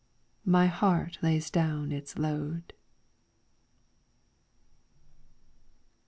My 0.47 0.65
heart 0.65 1.19
lays 1.21 1.51
down 1.51 1.91
its 1.91 2.17
load. 2.17 2.73